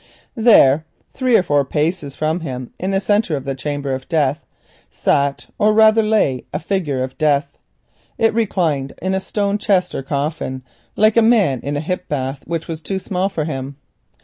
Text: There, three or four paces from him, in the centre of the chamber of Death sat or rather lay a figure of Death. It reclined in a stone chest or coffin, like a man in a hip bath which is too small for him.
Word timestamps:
There, 0.33 0.83
three 1.13 1.37
or 1.37 1.43
four 1.43 1.63
paces 1.63 2.15
from 2.15 2.39
him, 2.39 2.71
in 2.79 2.89
the 2.89 2.99
centre 2.99 3.35
of 3.37 3.45
the 3.45 3.53
chamber 3.53 3.93
of 3.93 4.09
Death 4.09 4.43
sat 4.89 5.45
or 5.59 5.75
rather 5.75 6.01
lay 6.01 6.43
a 6.51 6.57
figure 6.57 7.03
of 7.03 7.19
Death. 7.19 7.55
It 8.17 8.33
reclined 8.33 8.93
in 8.99 9.13
a 9.13 9.19
stone 9.19 9.59
chest 9.59 9.93
or 9.93 10.01
coffin, 10.01 10.63
like 10.95 11.17
a 11.17 11.21
man 11.21 11.59
in 11.61 11.77
a 11.77 11.81
hip 11.81 12.07
bath 12.09 12.41
which 12.47 12.67
is 12.67 12.81
too 12.81 12.97
small 12.97 13.29
for 13.29 13.43
him. 13.45 13.75